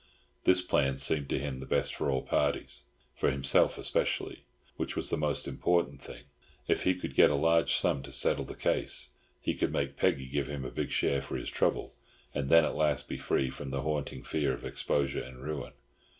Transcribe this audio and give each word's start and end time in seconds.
This 0.45 0.63
plan 0.63 0.97
seemed 0.97 1.29
to 1.29 1.37
him 1.37 1.59
the 1.59 1.67
best 1.67 1.93
for 1.93 2.09
all 2.09 2.23
parties—for 2.23 3.29
himself 3.29 3.77
especially, 3.77 4.45
which 4.75 4.95
was 4.95 5.11
the 5.11 5.15
most 5.15 5.47
important 5.47 6.01
thing. 6.01 6.23
If 6.67 6.85
he 6.85 6.95
could 6.95 7.13
get 7.13 7.29
a 7.29 7.35
large 7.35 7.75
sum 7.75 8.01
to 8.01 8.11
settle 8.11 8.45
the 8.45 8.55
case, 8.55 9.09
he 9.39 9.53
could 9.53 9.71
make 9.71 9.97
Peggy 9.97 10.25
give 10.25 10.47
him 10.49 10.65
a 10.65 10.71
big 10.71 10.89
share 10.89 11.21
for 11.21 11.37
his 11.37 11.51
trouble, 11.51 11.93
and 12.33 12.49
then 12.49 12.65
at 12.65 12.73
last 12.73 13.07
be 13.07 13.19
free 13.19 13.51
from 13.51 13.69
the 13.69 13.81
haunting 13.81 14.23
fear 14.23 14.53
of 14.53 14.65
exposure 14.65 15.21
and 15.21 15.37
ruin. 15.43 15.73